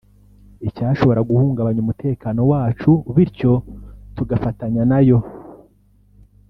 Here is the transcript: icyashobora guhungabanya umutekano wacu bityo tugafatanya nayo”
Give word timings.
icyashobora 0.67 1.19
guhungabanya 1.29 1.79
umutekano 1.85 2.39
wacu 2.51 2.91
bityo 3.15 3.53
tugafatanya 4.15 4.83
nayo” 4.91 5.17